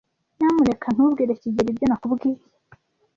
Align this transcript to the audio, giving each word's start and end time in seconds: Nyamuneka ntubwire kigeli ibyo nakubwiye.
Nyamuneka 0.37 0.87
ntubwire 0.93 1.33
kigeli 1.41 1.69
ibyo 1.73 1.85
nakubwiye. 1.87 2.39